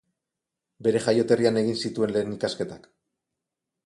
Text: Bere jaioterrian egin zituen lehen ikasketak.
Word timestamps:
Bere 0.87 1.01
jaioterrian 1.03 1.59
egin 1.61 1.77
zituen 1.89 2.13
lehen 2.15 2.31
ikasketak. 2.37 2.89